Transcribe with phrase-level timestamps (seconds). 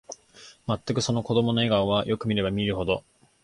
[0.65, 3.03] まったく、その子供の笑顔は、よく見れば見るほど、